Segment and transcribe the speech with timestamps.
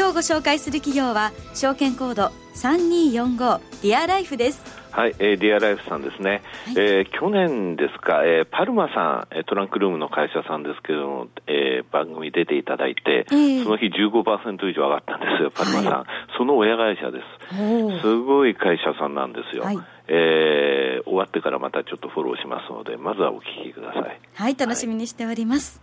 [0.00, 4.62] 今日ご紹介する企業は証券コード3245ディアライフです。
[4.90, 16.06] はい、えー、ディアライフさんですね、はい、えー、去年ですか、えー、パルマさん、トランクルームの会社さんですけども、えー、番組出ていただいて、えー、その日15%以上上がったんですよ、パルマさん、はい、
[16.38, 24.18] その親会社です、すごい会社さんなんですよ、はい、えー、終わってからまたちょっとフォローしますので、まずはお聞きください。
[24.34, 25.78] はい、楽しみにしております。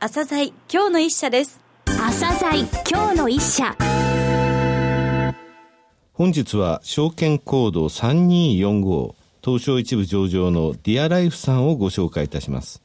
[0.00, 1.71] 朝鮮今日の一社です。
[2.04, 3.76] 朝鮮今日の一社。
[6.12, 12.82] 本日は証券コード3245東証一部上場のディアライフさんをご紹介いたします。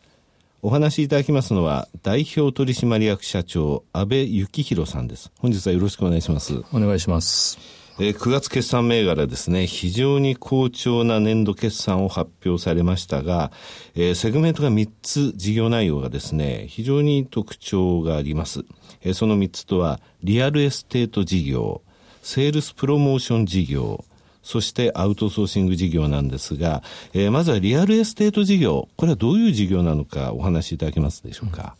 [0.61, 5.31] お話しいただきますのは代表取締役社長安倍幸宏さんです。
[5.39, 6.63] 本日はよろしくお願いします。
[6.71, 7.57] お願いします。
[7.99, 13.51] えー、9月決算銘柄ですね、非常に好調な年度決算を発表されましたが、
[13.95, 18.65] えー、セグメントが3つ事業内容がですね、非常に特徴があります。
[19.01, 21.81] えー、その3つとは、リアルエステート事業、
[22.21, 24.05] セールスプロモーション事業、
[24.43, 31.75] そしてアウトソーシング事業なんですが、えー、まずはリアルエステート事業、これはどういう事業なのかお話しいただけますでしょうか？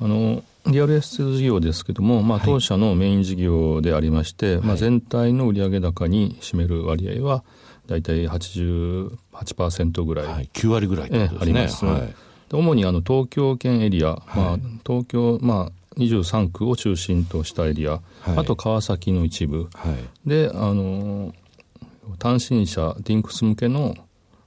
[0.00, 7.44] あのリアルエステート事業ですけども、まあ、当社のメイン事業でありまして、はい、まあ、全体の売上高に占める割合は、
[7.86, 11.84] 大体88%ぐらい、はい、9割ぐらい、ね、あります。
[11.84, 12.14] はい、
[12.52, 18.02] 主にあの東京圏エリア、まあ、東京、まあ、23区を中心としたエリア、はい、
[18.36, 21.34] あと川崎の一部、はい、であの
[22.18, 23.96] 単身者ディンクス向けの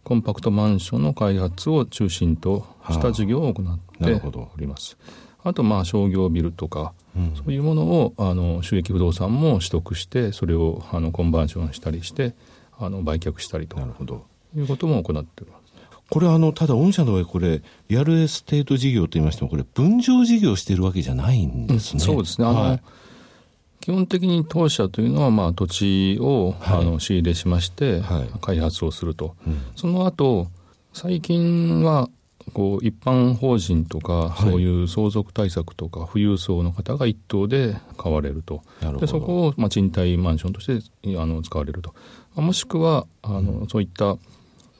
[0.03, 4.97] コンパクトマンションの開発を中心とした事業を行っております。
[5.01, 12.33] あとまあ商業ビルとか、うん、そういうものをあの収益不動産も取得してそれをあのコンバージョンしたりして
[12.79, 15.63] あの売却したりということも行っております。
[16.09, 22.01] これはあの、ただ御社の場合、これ、リアルエステート事業と言いましても、これ、分譲事業しているわけじゃないんですね。
[22.01, 22.45] そうですね。
[22.45, 22.81] あの、はい、
[23.79, 29.35] 基本的に当社というのは、まあ、土地を、はい、あの仕入れしまして、はい、開発をすると。
[29.47, 30.49] うん、その後、
[30.93, 32.09] 最近は、
[32.53, 38.61] こう一般法人とか、そういう相続対策とか、富裕層の方が一棟で買われると、
[38.99, 41.93] でそこをまあ賃貸マンションとしてあの使われると、
[42.35, 44.17] もしくはあの、うん、そういった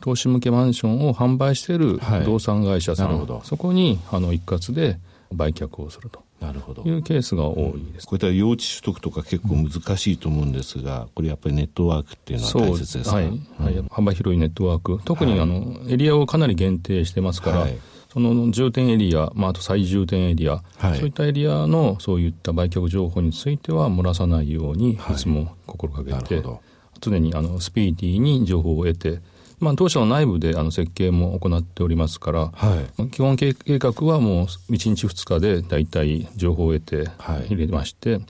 [0.02, 1.78] 投資向けマンションを販売してい。
[1.78, 5.00] る不動産会社さん、はい、そこにあの一括で
[5.31, 6.23] 売却をすると。
[6.53, 6.84] なるほど。
[6.84, 17.78] いうケースが多いです、これは用地取得とか結構難しいと思うんですが、これやっぱりネットワークっていうのは大切ですか、はい、はい、幅広いネットワーク、特にあの、エリアをかなり限定してますから、はい、
[18.14, 26.44] その重点エリア、まあ、あと最重点エリア、はい、そういったエリアのそういった売却情報については漏らさないように、いつも心がけて、
[27.02, 29.20] 常にあのスピーディーに情報を得て、
[29.63, 38.25] まあ、当社の内部であの設計も行っておりますから、はい、基本計画はもう1日2日で大体情報を得て入れまして、はい、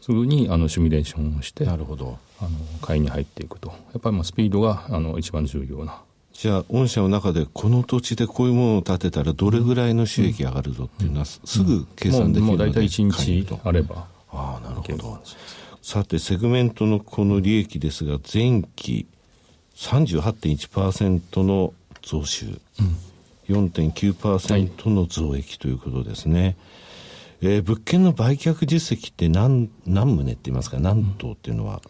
[0.00, 2.18] すぐにあのシミュレーションをしてなるほど。
[2.40, 2.50] あの
[2.80, 3.68] 買いに入っていくと。
[3.68, 6.00] やっぱりまあスピードがあの一番重要な。
[6.32, 14.06] じゃあ御社の中でこの土地でこういうものを建てたらどれぐらいの収益上がるぞっていうのはすぐ計算できるので、うん、もう大体1日あれば。
[14.30, 15.20] ああなるほど。
[15.82, 19.06] さてセグメントのこの利益ですが前期
[19.78, 21.72] 38.1%の
[22.02, 22.46] 増収、
[23.48, 26.42] うん、4.9%の増益ということですね。
[26.42, 30.78] はい、えー、物件の売却実績って何何棟って言いますか？
[30.80, 31.80] 何棟っていうのは、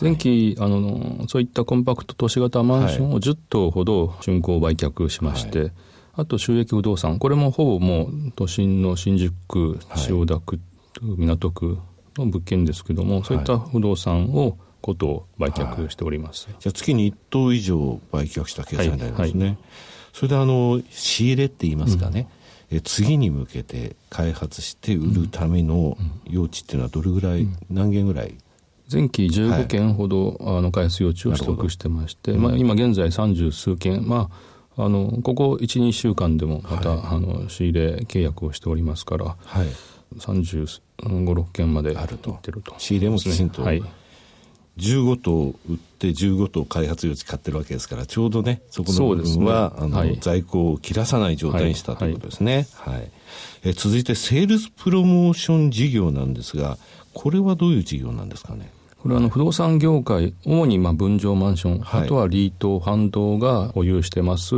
[0.00, 5.72] 前期、はい、あのそういったコンパクト都市型マンションを10棟ほど竣工売却しまして、はい、
[6.14, 7.18] あと収益不動産。
[7.18, 10.60] これもほぼもう都心の新宿区千代田区、
[11.02, 11.78] 港区
[12.16, 19.48] の物件ですけどもそういった不動産をことを売却しております、はい、じゃあ月に1棟以上売却した計算になりますね、はい。
[19.48, 19.58] はい、
[20.12, 22.28] それであの仕入れって言いますかね、
[22.70, 25.96] うん、え次に向けて開発して売るための
[26.28, 28.34] 用地っていうのはどれぐらい、うん、何件ぐらい？
[28.92, 34.28] 前期15件ほど、あの開発用地を取得してまして、まあ、今現在三十数件、ま
[34.76, 39.66] あ、あのここ1、2週間でもまた、あの仕入れ契約をしておりますから、はい、
[40.18, 42.38] 35、6件まであると。
[42.76, 43.82] 仕入れもきちんと、はい
[44.78, 53.10] 15棟売って15棟開発用地買ってるわけですからちょうどねそこの部分は、ね、あの、はい、在庫を切らさない状態にしたということですね、はい、はい、
[53.64, 56.76] え続いてセールスプロモーション事業なんですが
[57.12, 58.70] これはどういう事業なんですかね？
[59.04, 64.54] これはあの不動産業界、主にまあ分譲マンション、はい、あとはリート、ファンドが保有してます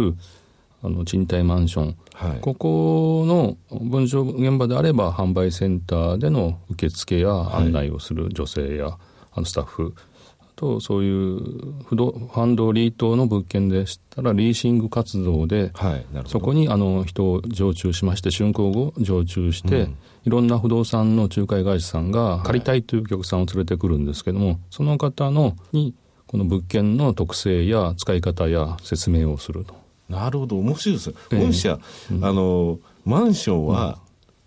[0.85, 8.97] あの賃貸マンション、はい、ここの分譲現場であれば販売センターでの受付や案内をする女性や、
[9.37, 9.95] あのスタッフ。
[10.57, 25.95] とそういう不動ファンドリートの物件でしたらリーシング活動で、はい、そこにあの人を常駐しまして竣工後常駐して、うん、いろんな不動産の仲介会社さんが借りたいというお客さんを連れてくるんですけども、その方のに
[26.27, 29.75] この物件の特性や使い方や説明をすると。
[30.09, 30.59] なるほど。
[30.59, 31.79] 面白いです本社、
[32.11, 33.99] うん、あのマンションは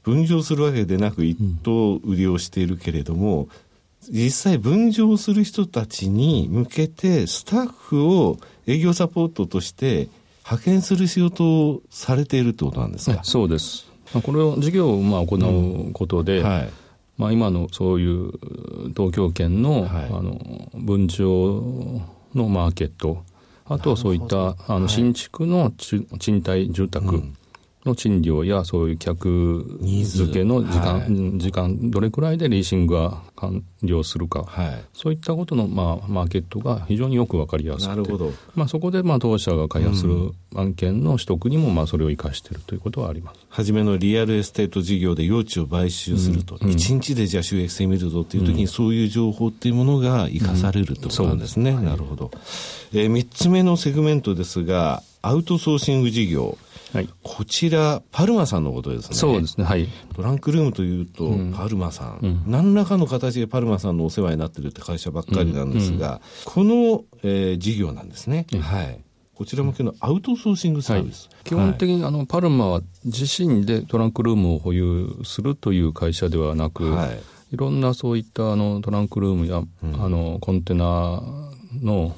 [0.03, 3.47] 分譲するわけでなく一棟売りをしているけれども、
[4.07, 10.07] 実際分譲する人たちに向けてスタッフを営業サポートとして
[10.45, 13.23] 派遣する仕事をされているってことなんですか？
[13.23, 13.87] そうです。
[14.23, 16.69] これを事業をまあ行うことで、うんはい、
[17.17, 18.31] まあ、今のそういう
[18.95, 20.39] 東京圏の,、はい、あの
[20.73, 22.01] 分譲
[22.33, 23.23] のマーケット
[23.65, 27.35] あとそういったあの新築の賃貸住宅、うん
[27.89, 29.65] の賃料やそういう客
[30.03, 38.13] 付けの時間、はい、時間、どれくらいでリーシングが完了するか、はい、そういったことの、まあ、マーケットが非常によく分かりやすくて、
[38.55, 43.39] まあ、そこで、まあ、当社が開発する案件の取得にも、まあ、それを生かしているということはあります。
[43.49, 51.71] 初めのリアルエステート事業で用地を買収すると、うん、1日でじゃあ収益性見るぞっていう時に、そういう情報っていうものが生かされるってことなんですね。
[51.71, 52.31] うん、なるほど。
[52.93, 56.57] えー、3つ目のセグメントですが、アウトソーシング事業。
[56.93, 59.15] はい、こちら、パルマさんのことですね。
[59.15, 59.65] そうですね。
[59.65, 59.87] はい。
[60.15, 68.47] トランクルームというと、うん、パルマさん,、うん、何らかの形でパルマさんのお世話になってるって会社ばっかりなんですが、うん、この、えー、事業なんですね。
[68.59, 68.99] はい。
[69.35, 71.29] こちら向けのアウトソーシングサービス。
[71.31, 77.19] はい、基本的に、あの、パルマは自身でトランクルームを保有するという会社ではなく、はい、
[77.53, 81.21] いろんなそういったあのトランクルームや、あのコンテナ
[81.81, 82.15] の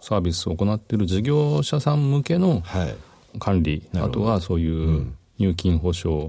[0.00, 2.94] サービスを行っている事業者さん向けの、はい
[3.38, 6.28] 管理、あとはそういう入金保証、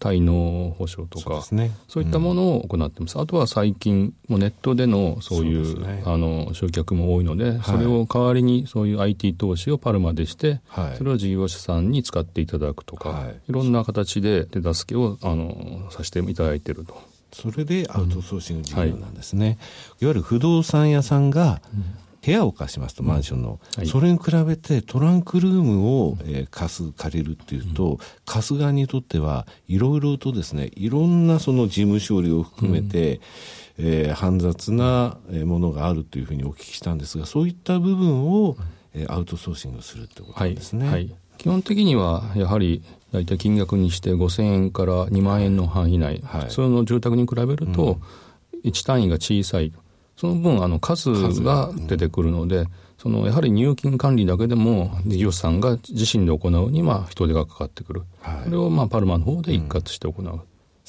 [0.00, 16.98] 滞納保証とかそう、ね,、いったものを行ってます、うん、あとは最近もネットでのそういう、ね、あの集客も多いので、はい、それを代わりにそういう IT 投資をパルマでして、はい、それを事業者さんに使っていただくとか、はい、いろんな形で手助けをあのさせていただいていると。
[17.32, 19.58] それでアウトソーシング事業なんですね、
[20.00, 20.08] うん、い。
[20.08, 21.60] わゆる不動産屋さんが、
[22.24, 33.20] 部屋を貸しますと、マンションの、はい、それに比べてトランクルームを、えー、貸す、借りるっていうと、貸す側にとってはいろいろとですね、いろんなその事務処理を含めて、
[33.78, 38.56] うん、えー、煩雑なものがあるというふうにお聞きしたんですが、そういった部分を、
[38.94, 40.84] えー、アウトソーシングするってことですね。
[40.84, 42.82] はい、はい、基本的にはやはり
[43.12, 47.98] 大体金額にして5000円から2万円の範囲内、はい、普通の住宅に比べると
[48.64, 49.72] 1単位が小さい。
[50.20, 51.10] その分、あの、数
[51.42, 52.66] が出てくるので、
[52.98, 58.02] その、やはり入金管理だけでも、事業者さんが自身で行うには人手がかかってくる。
[58.20, 60.40] はい、これを、まあ、パルマの方で一括して行う。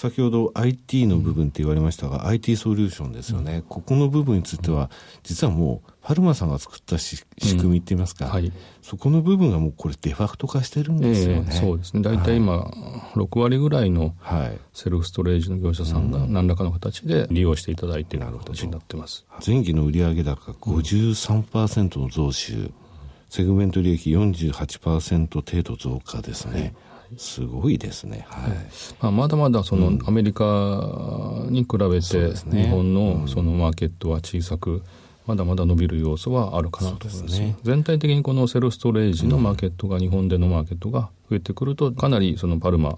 [0.06, 4.89] うん先ほど IT の部分って言われましたが、うん、IT ソリューションですよね、うん、ここの部分については、
[5.21, 8.31] 実はもう、ファルマさんが作ったし仕組みって言いますか、うん。
[8.31, 8.51] はい、
[8.81, 11.45] そこの部分がもうこれ、デファクト化してるんですよね。
[11.51, 12.71] えー、そうですね、大体今、は
[13.15, 14.15] い、6割ぐらいの
[14.74, 22.71] セルフストレージの業者さんが何らかの形で利用していただいている形になってます、前期の売上高53%の増収、
[23.30, 26.59] セグメント利益48%程度増加ですね。
[26.59, 26.73] はい
[27.18, 28.51] すごいですね、はい。
[29.01, 34.83] まあ、まだまだそのアメリカに比べて日本のそのマーケットは小さく、
[35.27, 37.35] まだまだ伸びる要素はあるかなと思います。
[37.35, 42.97] すね、全体的にこのセルフストレージのマーケットが、日本でのマーケットが増えてくると、かなりそのパルマ、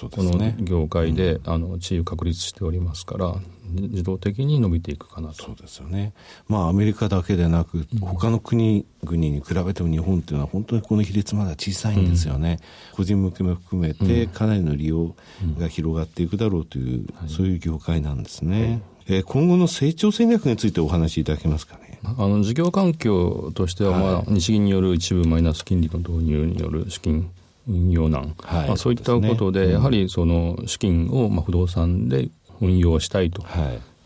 [0.00, 3.34] この業界で、あの地位を確立しておりますから、
[3.72, 5.44] 自動的に伸びていくかなと。
[5.44, 6.14] そうですよね。
[6.48, 12.58] まあアメリカだけでなく、他の国々に比べても日本っていうのは本当にこの比率まだ小さいんですよね。
[12.92, 15.14] うん、個人向けも含めてかなりの利用
[15.58, 18.60] が広がっていくだろうという、うん、そういう業界なんですね。
[18.60, 21.98] はい、えー、今後の成長戦略についてお話しいただけますかね。
[22.02, 27.30] あの事業環境としては、まあ、はい、日銀による一部マイナス金利の導入による資金
[27.68, 32.28] 運用難、はい、まあ、そういったことで、やはりその資金をまあ不動産で
[32.60, 33.42] 運用したいと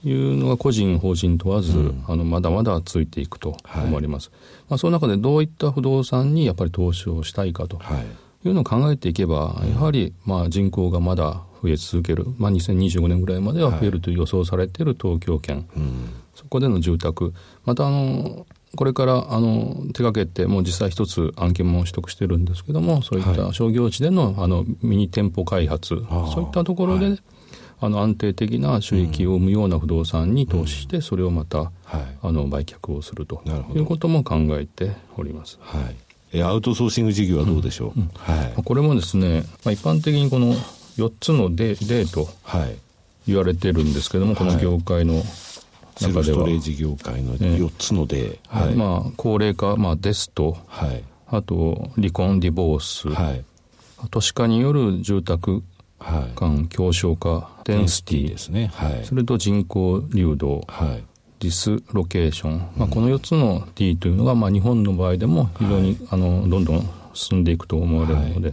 [0.04, 0.12] い。
[0.12, 4.30] うのが個人、法人問わず、うん、あのまだまだついていくと思われます。
[4.30, 4.38] はい、
[4.70, 7.80] まあ、その中でどういった不動産にやっぱり投資をしたいかと
[8.44, 8.48] い。
[8.48, 15.66] うのを考えていけば、やはりまあ人口がまだ増え続ける、まあ、2025年ぐらいまでは増えると予想されている東京圏、はい
[16.36, 17.32] そこでの住宅、
[17.64, 18.46] またあの
[18.76, 27.18] これからあの手掛けて、もう実際一つ案件も取得してるんですけども、そういった商業地でのあのミニ店舗開発、そういったところで、
[27.80, 31.72] あの安定的な収益を生むような不動産に投資して、それをまた、
[32.22, 33.42] あの売却をすると
[33.74, 35.58] いうことも考えております。
[35.60, 36.42] はい。
[36.42, 40.54] アウトソーシング事業はどうでしょう、うんうん、はい、これもですね、まあ、一般的にこの
[40.96, 42.28] 4つのデデーと
[43.26, 45.22] 言われてるんですけども、はい、この業界の
[46.00, 53.44] 中では、セルストレージ業界の4つの D、はい、まあ、高齢化、まあ、 death と、はい、あと離婚 divorce、はい、
[54.10, 55.62] 都市化による住宅
[55.98, 58.28] 間狭小化、 density。
[58.28, 61.04] ですね、はい、それと人口流動、はい、
[61.40, 68.50] dislocation、まあ、この4つの D というのが、まあ、日本の場合でも非常に、あのどんどん進んでいくと思われるので、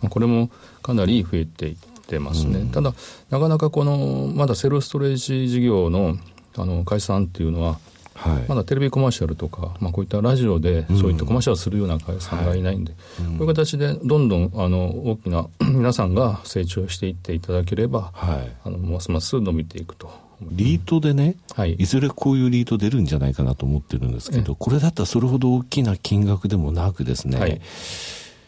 [0.00, 0.50] まあ、これも
[0.82, 1.76] かなり増えていっ
[2.06, 2.94] てますね、うん、ただ
[3.30, 6.16] なかなかこのまだセルフストレージ事業の
[6.58, 7.78] あの解散っていうのは
[8.16, 13.26] はい、まだテレビコマーシャルとか、まあ、こういったラジオでそういったコマーシャルするような会社さんがいないんで、うん。
[13.26, 20.10] はい、こういう形でどんどんあの大きな 皆さんが成長していっていただければ、はい、あのますます伸びていくと。
[20.42, 27.60] リートでね、はい、いずれこういうリート出るんじゃないかなと思ってるんですけど、これだったらそれほど大きな金額でもなくですね、はい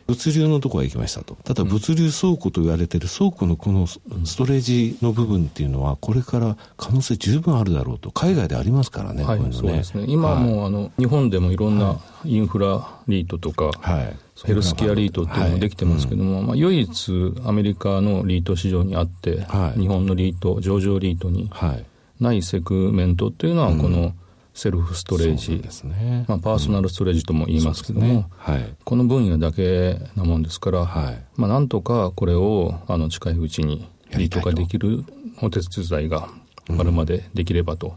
[0.08, 1.36] 物流のところへ行きましたと。
[1.44, 4.00] ただ物流倉庫と言われている倉庫のこのス
[4.38, 8.10] トレージの部分っていうのは、これから可能性十分あるだろうと。
[8.10, 9.52] 海外でありますからね、はい、ね。
[9.52, 10.06] そうですね。
[10.08, 16.40] 今も、はい、あの、日本でもいろんなインフラリートとか、はい、ヘルスケアリートっていうのができてますけども、はい。
[16.40, 21.50] うん、まあ、唯一アメリカのリート市場にあって、はい、日本のリート、上場リートに
[22.18, 24.14] ないセグメントっていうのは、この、うん
[24.58, 28.14] セルフストレージ、ね、まあ、パーソナルストレージとも言いますけども、うん。
[28.16, 28.26] ね。
[28.38, 35.04] はい、この分野だけなもんですから、はい、まあ、なんとかこれをあの近いうちにリート化できる
[35.40, 36.28] お手伝いが
[36.76, 37.86] あるまでできればと。
[37.86, 37.92] うん、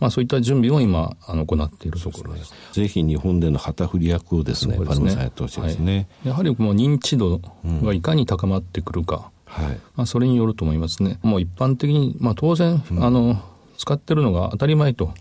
[0.00, 2.54] まあ、そういった準備を今あの行っているところです。
[2.72, 4.86] ぜひ日本での旗振り役をですね、すね。
[4.86, 9.78] パルマさんやってほしいですね、はい、やはりもう認知度がいかに高まってくるか、うん、はい。
[9.96, 11.18] まあ、それによると思いますね。
[11.20, 13.38] もう一般的に、まあ、当然、あの
[13.76, 15.12] 使ってるのが当たり前と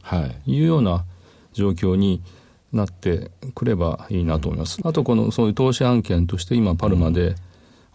[0.46, 0.62] い。
[0.62, 1.06] うような
[1.54, 2.22] 状況に
[2.72, 4.80] なってくればいいなと思います。
[4.84, 7.36] あとこのそういう投資案件として今パルマで、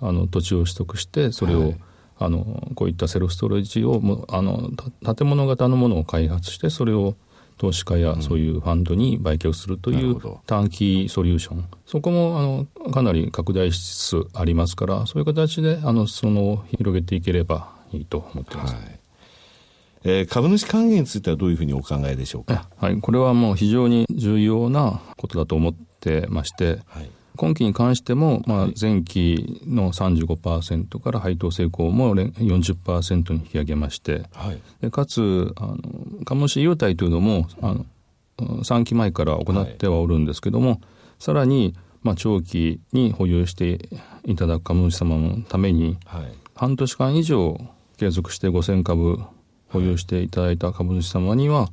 [0.00, 1.74] あの土地を取得してそれを、
[2.18, 4.70] あのこういったセルフストレージをもあの
[5.16, 7.14] 建物型のものを開発してそれを
[7.56, 18.74] 投資家やそういうファンドに売却するという短期ソリューション、そこもあのかなり拡大しつつありますから、そういう形であのその広げていければいいと思ってます。
[18.74, 18.99] はい
[20.04, 22.68] えー、株主還元についてはどういうふうにお考えでしょうか？
[22.78, 35.78] はい、これはもう非常に重要なことだと思ってまして、はい、今期に関しても、まあ、前期の35%から配当成功も40%に引き上げまして、はい、でかつあの
[36.24, 37.84] 株主優待というのもあの
[38.38, 40.80] 3期前から行ってはおるんですけども、はい、
[41.18, 43.90] さらに、まあ、長期に保有して
[44.24, 46.22] いただく株主様のために、はい、
[46.54, 47.60] 半年間以上
[47.98, 49.18] 継続して5000株
[49.70, 51.70] 保有していただいた株主様には、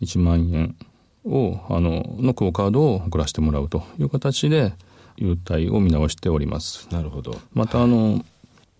[0.00, 0.76] 1万円
[1.24, 4.72] を、あの、のクオカードを送らせてもらうという形で、
[5.16, 6.88] 優待を見直しております。
[6.90, 7.40] なるほど。
[7.54, 8.24] また、あの、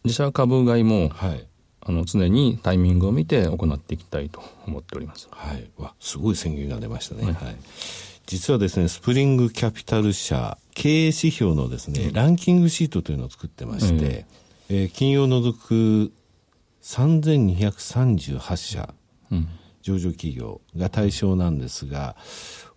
[0.05, 1.47] 自社株買いも、はい、
[1.81, 5.29] あの常にタイミングを見て行っていきたいと思っております。
[5.31, 5.71] はい。
[5.79, 7.25] わ、すごい宣言が出ましたね。
[7.25, 7.57] はい、はい。
[8.27, 14.27] 実はですね、スプリングキャピタル社経営指標のですね、うん、ランキングシートというのを作ってまして、
[14.71, 16.13] うん、えー、金曜除く
[16.87, 18.95] 3238社、
[19.33, 19.49] うん、
[19.83, 22.15] 上場企業が対象なんですが、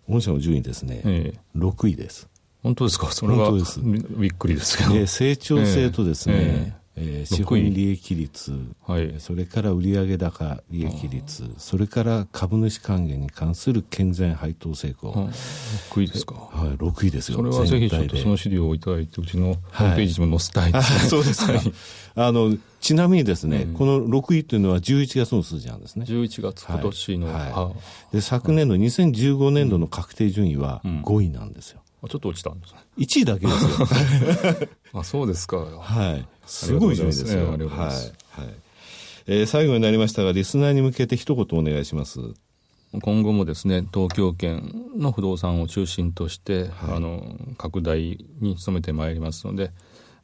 [0.08, 2.28] 御社の順位ですね、ええ、6位です。
[2.64, 3.12] 本当ですか？
[3.12, 3.52] それは
[4.18, 5.06] びっくりですけど。
[5.06, 8.52] 成長性とですね、ええー、資本利益率、
[8.86, 15.30] はい、それから売上高利益率、それから株主還元に関する健全配当成功。
[15.90, 16.34] 6位ですか。
[16.34, 17.38] はい、6位ですよ。
[17.38, 20.98] それはぜひちょっとその資料をいただいて、うちのホームページにも載せたいですね。
[20.98, 21.52] はい、そうですか。
[22.16, 26.04] あの、ちなみにですね、うん、この6位というのは11月の数字なんですね。
[26.06, 27.26] 11月、今年の。
[27.32, 27.72] はいは
[28.12, 31.80] い、で昨年度、2015年度の確定順位は5位なんですよ。
[31.80, 32.80] うん、ちょっと落ちたんですね。
[32.98, 34.68] 1位だけですよ。
[35.00, 35.58] あ、そうですか。
[35.58, 36.26] はい。
[36.46, 37.52] すごい順位ですよ。
[37.52, 38.14] ありがとうございます。
[38.30, 38.46] はい。
[38.46, 38.54] はい、
[39.26, 42.20] えー、最後になりましたが、リスナーに向けて一言お願いします。
[43.02, 49.70] 今後もですね、東京圏の不動産を中心として、はい、あの、拡大に努めてまいりますので、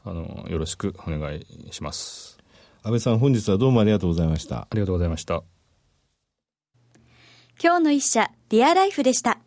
[0.04, 2.38] あの、よろしくお願いします。
[2.82, 4.62] 安倍さん、本日はどうもありがとうございました。
[4.62, 5.42] ありがとうございました。
[7.62, 9.38] 今日の一社、ディアライフでした。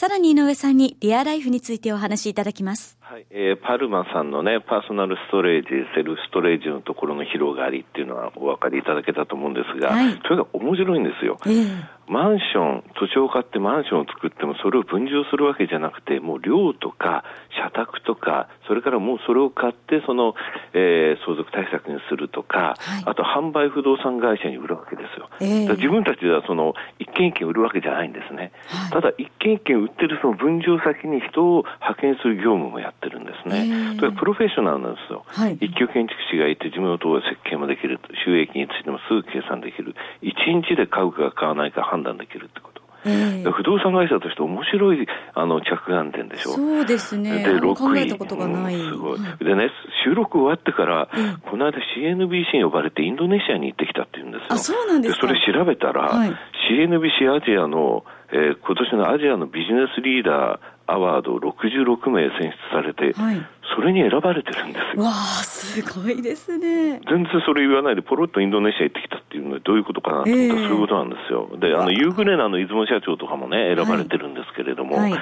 [0.00, 2.96] さらに井上さんにディアライフについてお話しいただきます。
[3.00, 11.36] はい、えー、パルマさんのね、パーソナルストレージ、セルフストレージのところの広がりっていうのはお分かりいただけたと思うんですが、はい、とにかく面白いんですよ。
[11.44, 17.22] えーマンション、土地を買ってマンションを作ってもそれを分譲するわけじゃなくて、もう寮とか
[17.60, 20.34] 社宅とか、それからもうそれを買って、その、
[20.72, 25.28] えー、相続対策にするとか、はい、あと販売不動産会社に売るわけですよ。
[25.40, 28.52] えー、自分たちではその一軒一軒売るわけじゃないんですね。
[28.68, 33.68] はい、ただ、一軒一軒売ってるその分譲先に人を派遣する業務もやってるんですね。
[33.68, 35.24] えー、プロフェッショナルなんですよ。
[35.26, 42.69] はい、一級建築士がいて、地元設計もできる、収益についてもすぐ計算できる、一日で買うか買わないか判断できるってこと。
[43.04, 47.44] えー、不動産会社として面白いあの着眼点でしょそうですね。
[47.44, 48.78] で、考えたことがない。
[48.78, 49.20] すごい。
[49.40, 49.70] でね、
[50.04, 54.46] 収録終わってから、うん、この間 CNBC に呼ばれてインドネシアに行ってきたって言うんですよ。
[54.50, 56.30] あ、そうなんですかそれ調べたら、はい、
[56.70, 60.58] CNBC アジアの、えー、今年のアジアのビジネスリーダー
[60.90, 65.02] アワード66名選出されて、はい、それに選ばれてるんですよ。
[65.04, 67.00] わあ、すごいですね。
[67.08, 71.48] 全然それ言わないで、ポロッとインドネシア行ってきたっていうのはどういうことかなと思ったら、そういうことなんですよ。
[71.58, 75.20] で、あの、ユーグレナの出雲社長とかもね、選ばれてるんですけれども、はいはい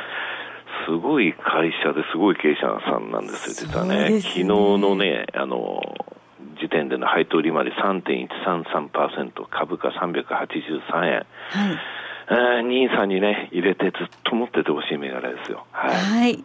[0.86, 4.08] すごい会社ですごい経営者さんなんですよ、実はね。
[4.08, 5.82] ね昨日のね、あの、
[6.60, 11.26] 時点での配当利回り3.133%、株価383円。
[12.26, 13.92] はい、兄さんにね、入れてずっ
[14.24, 15.66] と持っててほしい銘柄ですよ。
[15.72, 15.94] はい。
[15.94, 16.44] はい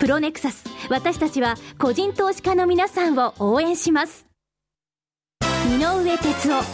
[0.00, 0.64] プロネクサス。
[0.88, 4.26] 私たちは個人投資家の皆さんを応援します。
[5.68, 6.64] 井上哲夫。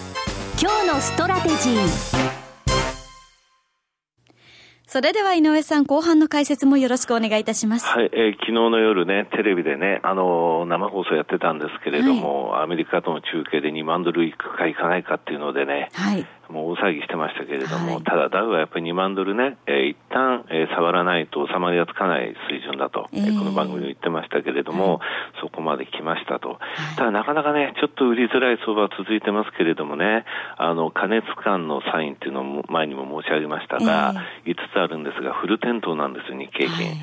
[0.62, 2.37] 今日のストラテジー。
[4.87, 7.87] それでは井上さん、後半の解説もよろしくお願いいたします。
[7.87, 25.00] はい、えー、昨日の夜ね、テレビでね、あのー、生放送やってたんですけれども、はい、アメリカとの中継で2万ドル行くか行かないかっていうのでね、はい、もう大騒ぎしてましたけれども、はい、ただダウはやっぱり2万ドルね、えー、一旦、えー、触らないと収まりがつかない水準だと、えー、この番組で言ってましたけれども、
[25.41, 26.59] そこまで来ましたと。
[26.97, 30.25] ただなかなかね、ちょっと売りづらい相場続いてますけれどもね、
[30.56, 36.95] あの、加熱感のサインっていうのも前にも申し上げましたが、5つあるんですが、フル点灯なんですよ、日経金。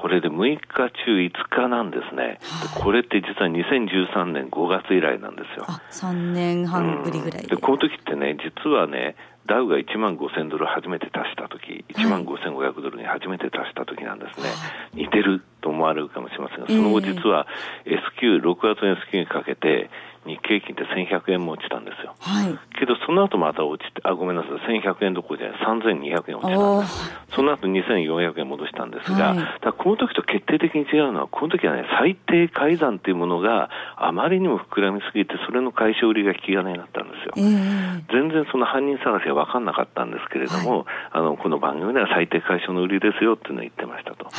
[0.00, 5.66] これで6日中5日なんですね、はい、これって実は2013年5月以来なんですよ。
[5.90, 14.54] 3年半ぶりぐらいで,、でこの時ってね、実はね、ダウが1万5000ドル初めて達した時、1万5500ドルに初めて達した時なんですね、は
[14.94, 17.46] い、似てると思われるかもしれませんが、その後実は
[17.84, 19.90] S q、6月の S q にかけて、
[20.26, 22.14] 日経金って1100円も落ちたんですよ。
[22.20, 22.58] はい。
[22.78, 27.20] けど、その後また落ちて、あ、ごめんなさい、1100円どころじゃない、3200円落ちたんです。
[27.34, 37.32] その後2400円戻したんですが、はい、だこの時と決定的に違うのは、この時はね、最低改ざんっていうものがあまりにも膨らみすぎて、それの解消売りが引き金になったんですよ。
[37.36, 44.24] えー、全然その犯人探しが分かんなかったんですけれども、はい、あの、この番組では最低解消の売りですよっていうのを言ってましたと。
[44.24, 44.32] はい、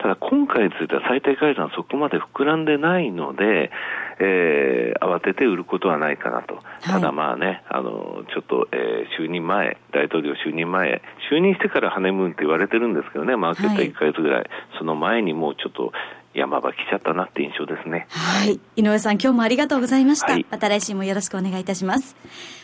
[0.00, 3.70] ただ、今回については最低改ざんそこまで膨らんでないので、
[4.18, 15.92] えー、慌てて売ることはないかなと、ただまあね、あのちょっと、えー、就任前、大統領就任前、就任してからハネムーンって言われてるんですけどね、マーケット1か月ぐらい、はい、その前にもうちょっと
[16.34, 18.06] 山場来ちゃったなって印象ですね。
[18.10, 18.60] はい。
[18.76, 20.32] 井上さん、今日もありがとうございました。
[20.32, 22.16] はい、また来週もよろしくお願いいたします。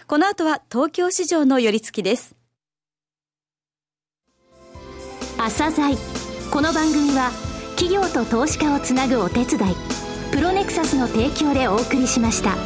[0.07, 2.37] この後は東京市場の寄り付きです。
[5.39, 5.97] 朝鮮
[6.53, 7.31] この番組は
[7.77, 12.57] 企業と投資家をつなぐお手伝いプロネクサスの提供でお送りしました。